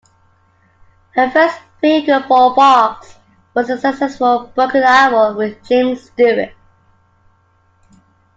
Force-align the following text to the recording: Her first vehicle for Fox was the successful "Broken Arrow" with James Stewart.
Her 1.11 1.29
first 1.29 1.59
vehicle 1.79 2.23
for 2.23 2.55
Fox 2.55 3.17
was 3.53 3.67
the 3.67 3.77
successful 3.77 4.51
"Broken 4.55 4.81
Arrow" 4.81 5.35
with 5.35 5.63
James 5.63 6.01
Stewart. 6.09 6.55